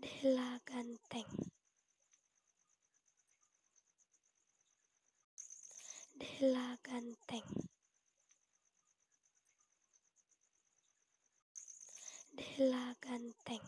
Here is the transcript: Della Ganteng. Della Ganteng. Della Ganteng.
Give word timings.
Della 0.00 0.60
Ganteng. 0.64 1.26
Della 6.14 6.78
Ganteng. 6.82 7.50
Della 12.30 12.94
Ganteng. 13.00 13.67